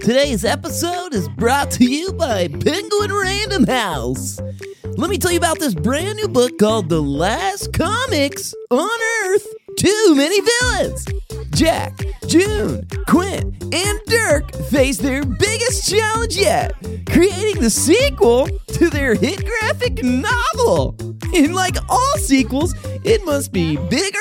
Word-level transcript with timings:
Today's 0.00 0.44
episode 0.44 1.14
is 1.14 1.28
brought 1.30 1.70
to 1.72 1.84
you 1.84 2.12
by 2.12 2.48
Penguin 2.48 3.12
Random 3.12 3.64
House. 3.66 4.40
Let 4.84 5.10
me 5.10 5.18
tell 5.18 5.32
you 5.32 5.38
about 5.38 5.58
this 5.58 5.74
brand 5.74 6.16
new 6.16 6.28
book 6.28 6.58
called 6.58 6.88
The 6.88 7.02
Last 7.02 7.72
Comics 7.72 8.54
on 8.70 9.00
Earth 9.24 9.46
Too 9.78 10.14
Many 10.14 10.40
Villains. 10.40 11.06
Jack, 11.50 11.98
June, 12.26 12.86
Quint, 13.08 13.62
and 13.74 14.00
Dirk 14.06 14.54
face 14.70 14.98
their 14.98 15.24
biggest 15.24 15.90
challenge 15.90 16.36
yet 16.36 16.74
creating 17.10 17.60
the 17.60 17.70
sequel 17.70 18.48
to 18.68 18.90
their 18.90 19.14
hit 19.14 19.44
graphic 19.44 20.02
novel. 20.04 20.94
And 21.34 21.54
like 21.54 21.76
all 21.88 22.18
sequels, 22.18 22.74
it 23.04 23.24
must 23.24 23.52
be 23.52 23.76
bigger, 23.76 24.18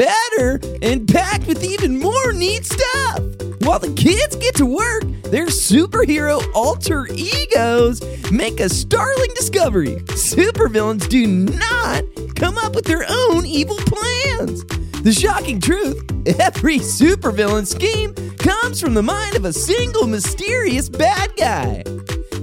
better, 0.00 0.58
and 0.80 1.06
packed 1.06 1.46
with 1.46 1.62
even 1.62 1.98
more 1.98 2.32
neat 2.32 2.64
stuff. 2.64 3.18
While 3.60 3.78
the 3.78 3.92
kids 3.94 4.34
get 4.36 4.54
to 4.56 4.64
work, 4.64 5.02
their 5.24 5.46
superhero 5.46 6.42
alter 6.54 7.06
egos 7.12 8.00
make 8.30 8.60
a 8.60 8.70
startling 8.70 9.30
discovery. 9.34 9.96
Supervillains 10.16 11.06
do 11.08 11.26
not 11.26 12.04
come 12.34 12.56
up 12.56 12.74
with 12.74 12.86
their 12.86 13.04
own 13.06 13.44
evil 13.44 13.76
plans. 13.76 14.64
The 15.02 15.12
shocking 15.12 15.60
truth 15.60 16.02
every 16.40 16.78
supervillain 16.78 17.66
scheme 17.66 18.14
comes 18.38 18.80
from 18.80 18.94
the 18.94 19.02
mind 19.02 19.36
of 19.36 19.44
a 19.44 19.52
single 19.52 20.06
mysterious 20.06 20.88
bad 20.88 21.36
guy. 21.36 21.84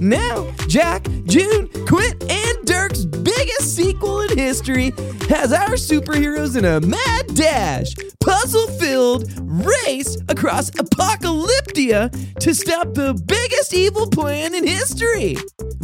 Now, 0.00 0.48
Jack, 0.68 1.08
June, 1.24 1.68
Quint, 1.86 2.22
and 2.30 2.66
Dirk's 2.66 3.04
biggest 3.04 3.74
sequel 3.74 4.20
in 4.20 4.38
history 4.38 4.92
has 5.28 5.52
our 5.52 5.70
superheroes 5.70 6.56
in 6.56 6.64
a 6.64 6.80
mad 6.80 7.34
dash, 7.34 7.96
puzzle 8.20 8.68
filled 8.78 9.28
race 9.40 10.16
across 10.28 10.70
Apocalyptia 10.70 12.10
to 12.40 12.54
stop 12.54 12.94
the 12.94 13.20
biggest 13.26 13.74
evil 13.74 14.08
plan 14.08 14.54
in 14.54 14.64
history. 14.66 15.36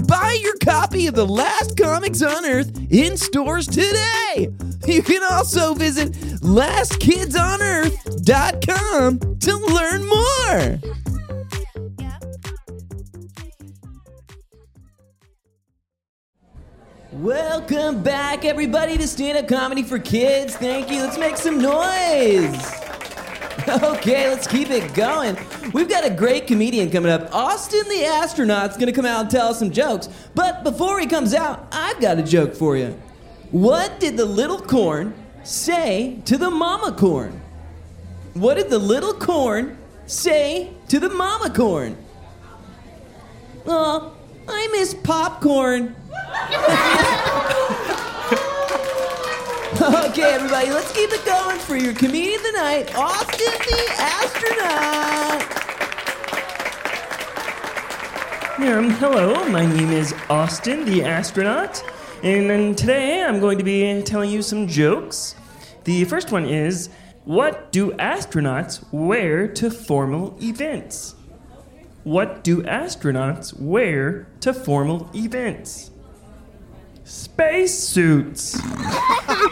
Buy 0.06 0.38
your 0.41 0.56
copy 0.58 1.08
of 1.08 1.14
The 1.14 1.27
Last 1.27 1.77
Comics 1.77 2.22
on 2.22 2.44
Earth 2.44 2.70
in 2.91 3.16
stores 3.16 3.66
today. 3.66 4.48
You 4.86 5.03
can 5.03 5.22
also 5.33 5.75
visit 5.75 6.12
lastkidsonearth.com 6.42 9.38
to 9.41 9.56
learn 9.56 10.06
more. 10.06 10.78
Welcome 17.18 18.02
back, 18.02 18.44
everybody, 18.44 18.98
to 18.98 19.06
Stand 19.06 19.38
Up 19.38 19.46
Comedy 19.46 19.84
for 19.84 20.00
Kids. 20.00 20.56
Thank 20.56 20.90
you. 20.90 21.00
Let's 21.02 21.16
make 21.16 21.36
some 21.36 21.60
noise. 21.60 22.80
Okay, 23.66 24.28
let's 24.28 24.46
keep 24.46 24.68
it 24.68 24.92
going. 24.92 25.38
We've 25.72 25.88
got 25.88 26.04
a 26.04 26.10
great 26.10 26.46
comedian 26.46 26.90
coming 26.90 27.10
up. 27.10 27.32
Austin 27.34 27.88
the 27.88 28.04
astronaut's 28.04 28.76
gonna 28.76 28.92
come 28.92 29.06
out 29.06 29.22
and 29.22 29.30
tell 29.30 29.48
us 29.48 29.58
some 29.60 29.70
jokes. 29.70 30.10
But 30.34 30.64
before 30.64 31.00
he 31.00 31.06
comes 31.06 31.32
out, 31.32 31.68
I've 31.72 31.98
got 31.98 32.18
a 32.18 32.22
joke 32.22 32.54
for 32.54 32.76
you. 32.76 32.88
What 33.52 34.00
did 34.00 34.18
the 34.18 34.26
little 34.26 34.60
corn 34.60 35.14
say 35.44 36.18
to 36.26 36.36
the 36.36 36.50
mama 36.50 36.92
corn? 36.92 37.40
What 38.34 38.56
did 38.56 38.68
the 38.68 38.78
little 38.78 39.14
corn 39.14 39.78
say 40.04 40.70
to 40.88 41.00
the 41.00 41.08
mama 41.08 41.48
corn? 41.48 41.96
Oh, 43.66 44.14
I 44.46 44.68
miss 44.72 44.92
popcorn. 44.92 45.96
okay, 50.14 50.32
everybody, 50.32 50.70
let's 50.70 50.92
keep 50.92 51.10
it 51.10 51.24
going 51.24 51.58
for 51.58 51.76
your 51.76 51.92
comedian 51.92 52.36
of 52.36 52.42
the 52.44 52.52
night, 52.52 52.94
Austin 52.94 53.52
the 53.66 53.94
astronaut. 53.98 55.42
Um, 58.60 58.90
hello, 58.90 59.44
my 59.48 59.66
name 59.66 59.90
is 59.90 60.14
Austin, 60.30 60.84
the 60.84 61.03
astronaut, 61.03 61.82
and, 62.22 62.48
then 62.48 62.76
today 62.76 63.24
I'm 63.24 63.41
going 63.41 63.58
to 63.58 63.64
be 63.64 64.03
telling 64.03 64.30
you 64.30 64.41
some 64.41 64.69
jokes. 64.69 65.34
The 65.82 66.04
first 66.04 66.30
one 66.30 66.44
is 66.44 66.91
What 67.24 67.72
do 67.72 67.91
astronauts 67.94 68.84
wear 68.92 69.48
to 69.48 69.69
formal 69.69 70.38
events? 70.41 71.16
What 72.04 72.44
do 72.44 72.62
astronauts 72.62 73.60
wear 73.60 74.28
to 74.42 74.54
formal 74.54 75.10
events? 75.12 75.91
Space 77.03 77.76
suits. 77.76 78.56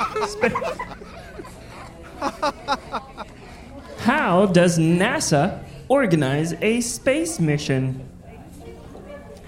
How 3.99 4.47
does 4.47 4.79
NASA 4.79 5.63
organize 5.89 6.55
a 6.61 6.81
space 6.81 7.39
mission? 7.39 8.09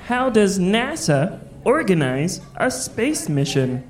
How 0.07 0.31
does 0.31 0.59
NASA 0.59 1.41
organize 1.65 2.41
a 2.57 2.71
space 2.71 3.29
mission? 3.29 3.83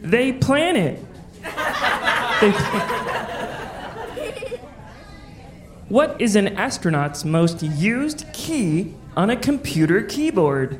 They 0.00 0.32
plan 0.32 0.76
it. 0.76 1.04
They 2.40 2.50
what 5.88 6.20
is 6.20 6.34
an 6.34 6.56
astronaut's 6.56 7.24
most 7.24 7.62
used 7.62 8.24
key 8.32 8.94
on 9.16 9.30
a 9.30 9.36
computer 9.36 10.02
keyboard? 10.02 10.78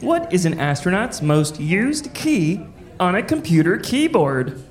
What 0.00 0.32
is 0.32 0.44
an 0.44 0.60
astronaut's 0.60 1.22
most 1.22 1.58
used 1.58 2.14
key 2.14 2.64
on 3.00 3.14
a 3.14 3.22
computer 3.22 3.78
keyboard? 3.78 4.62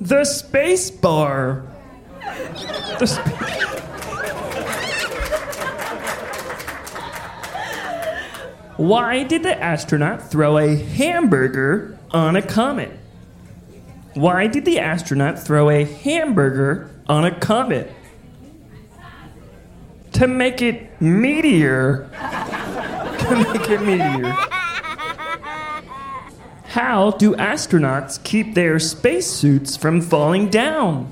The 0.00 0.24
space 0.24 0.90
bar. 0.90 1.62
The 2.98 3.06
spa- 3.06 3.68
Why 8.76 9.24
did 9.24 9.42
the 9.42 9.60
astronaut 9.60 10.30
throw 10.30 10.56
a 10.56 10.76
hamburger 10.76 11.98
on 12.12 12.36
a 12.36 12.42
comet? 12.42 12.92
Why 14.14 14.46
did 14.46 14.64
the 14.64 14.78
astronaut 14.78 15.38
throw 15.40 15.68
a 15.68 15.84
hamburger 15.84 16.88
on 17.08 17.24
a 17.24 17.36
comet? 17.40 17.92
To 20.12 20.28
make 20.28 20.62
it 20.62 21.00
meteor. 21.00 22.08
to 23.18 23.52
make 23.52 23.68
it 23.68 23.82
meteor. 23.82 24.47
How 26.68 27.12
do 27.12 27.34
astronauts 27.34 28.22
keep 28.22 28.54
their 28.54 28.78
spacesuits 28.78 29.74
from 29.74 30.02
falling 30.02 30.50
down? 30.50 31.10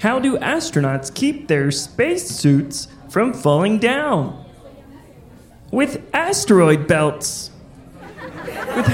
How 0.00 0.18
do 0.18 0.36
astronauts 0.38 1.14
keep 1.14 1.46
their 1.46 1.70
spacesuits 1.70 2.88
from 3.08 3.32
falling 3.32 3.78
down? 3.78 4.44
With 5.70 6.04
asteroid 6.12 6.88
belts. 6.88 7.52
With 8.44 8.86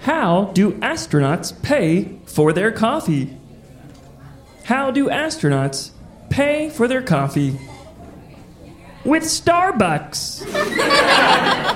How 0.00 0.50
do 0.52 0.72
astronauts 0.72 1.62
pay 1.62 2.18
for 2.26 2.52
their 2.52 2.70
coffee? 2.70 3.34
How 4.64 4.90
do 4.90 5.08
astronauts 5.08 5.92
pay 6.28 6.68
for 6.68 6.86
their 6.86 7.02
coffee? 7.02 7.58
With 9.04 9.22
Starbucks. 9.24 10.44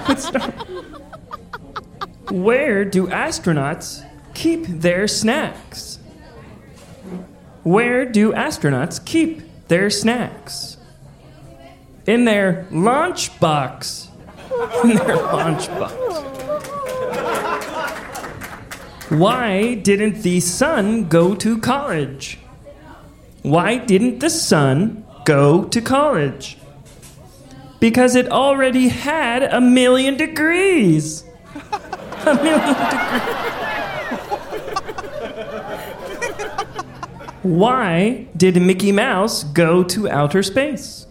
With 0.08 0.20
Star- 0.20 0.52
Where 2.30 2.84
do 2.84 3.06
astronauts 3.08 4.04
keep 4.34 4.66
their 4.66 5.06
snacks? 5.08 5.98
Where 7.62 8.04
do 8.04 8.32
astronauts 8.32 9.04
keep 9.04 9.42
their 9.68 9.88
snacks? 9.90 10.76
In 12.06 12.24
their 12.24 12.66
lunchbox. 12.70 14.08
In 14.84 14.96
their 14.96 15.16
lunchbox. 15.16 15.92
Why 19.10 19.74
didn't 19.74 20.22
the 20.22 20.40
sun 20.40 21.08
go 21.08 21.34
to 21.36 21.58
college? 21.58 22.38
Why 23.42 23.76
didn't 23.76 24.20
the 24.20 24.30
sun 24.30 25.04
go 25.24 25.64
to 25.64 25.80
college? 25.80 26.56
Because 27.82 28.14
it 28.14 28.30
already 28.30 28.86
had 28.90 29.42
a 29.42 29.60
million 29.60 30.16
degrees. 30.16 31.24
A 32.24 32.34
million 32.36 32.60
degrees. 32.60 33.42
Why 37.42 38.28
did 38.36 38.62
Mickey 38.62 38.92
Mouse 38.92 39.42
go 39.42 39.82
to 39.82 40.08
outer 40.08 40.44
space? 40.44 41.08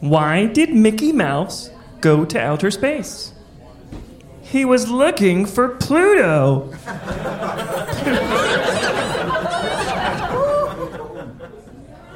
Why 0.00 0.46
did 0.46 0.74
Mickey 0.74 1.12
Mouse 1.12 1.70
go 2.00 2.24
to 2.24 2.40
outer 2.40 2.72
space? 2.72 3.32
He 4.42 4.64
was 4.64 4.90
looking 4.90 5.46
for 5.46 5.68
Pluto. 5.68 6.72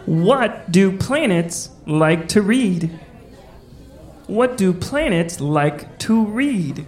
what 0.04 0.68
do 0.72 0.96
planets 0.96 1.70
like 1.86 2.26
to 2.30 2.42
read? 2.42 2.98
What 4.28 4.58
do 4.58 4.74
planets 4.74 5.40
like 5.40 5.98
to 6.00 6.26
read? 6.26 6.84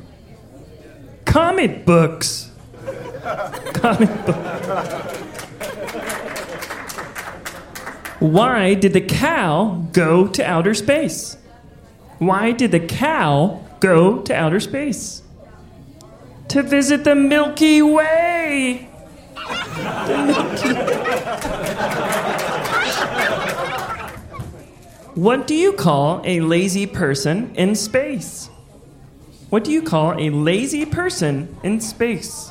Comic 1.25 1.87
books. 1.87 2.51
Comic 3.73 4.27
book. 4.27 4.37
Why 8.21 8.75
did 8.75 8.93
the 8.93 9.01
cow 9.01 9.87
go 9.93 10.27
to 10.29 10.45
outer 10.45 10.75
space? 10.75 11.39
Why 12.19 12.53
did 12.53 12.73
the 12.73 12.81
cow 12.81 13.65
go 13.81 14.21
to 14.21 14.35
outer 14.35 14.61
space? 14.61 15.23
To 16.49 16.63
visit 16.63 17.05
the 17.05 17.15
Milky 17.15 17.81
Way. 17.81 18.87
The 19.81 20.25
Milky 20.27 22.00
What 25.21 25.47
do 25.47 25.55
you 25.55 25.75
call 25.75 26.23
a 26.25 26.41
lazy 26.41 26.87
person 26.87 27.55
in 27.55 27.75
space? 27.75 28.49
What 29.51 29.65
do 29.65 29.71
you 29.71 29.83
call 29.83 30.19
a 30.19 30.31
lazy 30.31 30.87
person 30.87 31.55
in 31.63 31.83
space? 31.83 32.51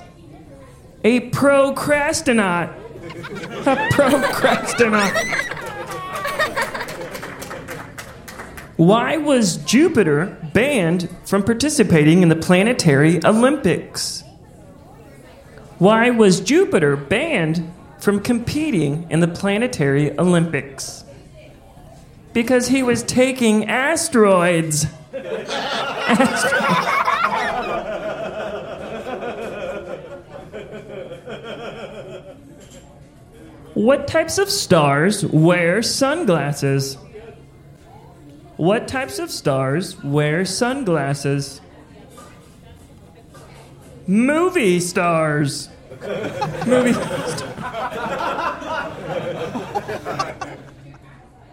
A 1.04 1.32
procrastinaut. 1.32 2.70
A 3.66 3.76
procrastinaut. 3.92 5.16
Why 8.78 9.18
was 9.18 9.58
Jupiter 9.58 10.38
banned 10.54 11.10
from 11.26 11.44
participating 11.44 12.22
in 12.22 12.30
the 12.30 12.36
Planetary 12.36 13.20
Olympics? 13.26 14.24
Why 15.80 16.12
was 16.12 16.40
Jupiter 16.40 16.96
banned 16.96 17.68
from 17.98 18.20
competing 18.20 19.08
in 19.10 19.22
the 19.22 19.28
Planetary 19.28 20.16
Olympics? 20.20 21.04
Because 22.34 22.68
he 22.68 22.84
was 22.84 23.04
taking 23.04 23.70
asteroids. 23.70 24.86
what 33.74 34.08
types 34.08 34.38
of 34.38 34.50
stars 34.50 35.26
wear 35.26 35.82
sunglasses? 35.82 36.98
What 38.58 38.88
types 38.88 39.20
of 39.20 39.32
stars 39.32 40.02
wear 40.04 40.44
sunglasses? 40.44 41.62
Movie 44.06 44.80
stars. 44.80 45.70
Movie 46.66 46.94
stars. 46.94 47.44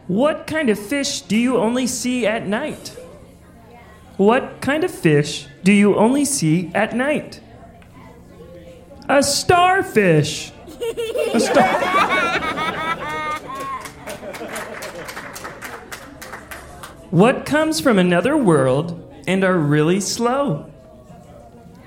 What 0.08 0.46
kind 0.46 0.70
of 0.70 0.78
fish 0.78 1.20
do 1.22 1.36
you 1.36 1.56
only 1.56 1.86
see 1.86 2.26
at 2.26 2.46
night? 2.46 2.96
What 4.16 4.60
kind 4.60 4.84
of 4.84 4.90
fish 4.90 5.46
do 5.64 5.72
you 5.72 5.96
only 5.96 6.24
see 6.24 6.70
at 6.74 6.94
night? 6.94 7.40
A 9.08 9.22
starfish. 9.22 10.52
A 11.34 11.40
star- 11.40 12.86
What 17.10 17.46
comes 17.46 17.80
from 17.80 17.98
another 17.98 18.36
world 18.36 19.02
and 19.26 19.42
are 19.44 19.58
really 19.58 20.00
slow? 20.00 20.70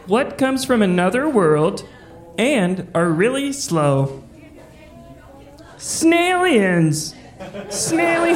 What 0.07 0.37
comes 0.37 0.65
from 0.65 0.81
another 0.81 1.29
world 1.29 1.87
and 2.37 2.89
are 2.95 3.09
really 3.09 3.51
slow? 3.53 4.23
Snailians. 5.77 7.13
Snaily. 7.69 8.31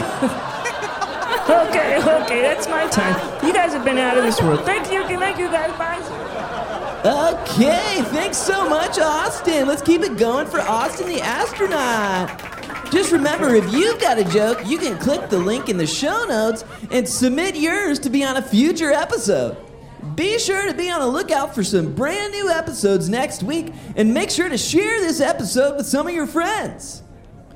okay, 1.49 1.97
okay, 1.97 2.41
that's 2.41 2.67
my 2.67 2.87
time. 2.87 3.45
You 3.45 3.53
guys 3.53 3.73
have 3.73 3.83
been 3.83 3.97
out 3.97 4.17
of 4.17 4.23
this 4.23 4.41
world. 4.41 4.63
Thank 4.65 4.91
you, 4.91 5.03
thank 5.19 5.37
you 5.37 5.47
guys. 5.49 5.71
Bye. 5.77 5.99
Okay, 7.05 8.01
thanks 8.11 8.37
so 8.37 8.69
much, 8.69 8.97
Austin. 8.97 9.67
Let's 9.67 9.81
keep 9.81 10.01
it 10.01 10.17
going 10.17 10.47
for 10.47 10.61
Austin 10.61 11.07
the 11.07 11.19
astronaut. 11.19 12.41
Just 12.91 13.11
remember, 13.11 13.53
if 13.55 13.69
you've 13.73 13.99
got 13.99 14.17
a 14.19 14.23
joke, 14.23 14.65
you 14.65 14.77
can 14.77 14.97
click 14.99 15.29
the 15.29 15.37
link 15.37 15.67
in 15.67 15.77
the 15.77 15.87
show 15.87 16.23
notes 16.25 16.63
and 16.91 17.07
submit 17.07 17.55
yours 17.57 17.99
to 17.99 18.09
be 18.09 18.23
on 18.23 18.37
a 18.37 18.41
future 18.41 18.91
episode. 18.91 19.57
Be 20.15 20.39
sure 20.39 20.65
to 20.67 20.73
be 20.73 20.89
on 20.89 21.01
the 21.01 21.07
lookout 21.07 21.53
for 21.53 21.63
some 21.63 21.93
brand 21.93 22.31
new 22.31 22.49
episodes 22.49 23.09
next 23.09 23.43
week 23.43 23.73
and 23.97 24.13
make 24.13 24.29
sure 24.29 24.47
to 24.47 24.57
share 24.57 25.01
this 25.01 25.19
episode 25.19 25.75
with 25.75 25.85
some 25.85 26.07
of 26.07 26.13
your 26.13 26.27
friends. 26.27 27.02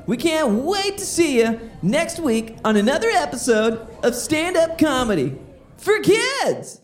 We 0.08 0.16
can't 0.16 0.64
wait 0.64 0.98
to 0.98 1.06
see 1.06 1.40
you 1.40 1.60
next 1.82 2.20
week 2.20 2.58
on 2.64 2.78
another 2.78 3.10
episode 3.10 3.86
of 4.04 4.16
Stand 4.16 4.56
Up 4.56 4.78
Comedy 4.78 5.38
for 5.76 6.00
Kids. 6.00 6.82